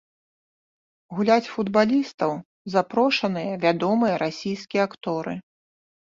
Гуляць 1.17 1.49
футбалістаў 1.55 2.31
запрошаныя 2.75 3.51
вядомыя 3.65 4.15
расійскія 4.23 4.81
акторы. 4.89 5.35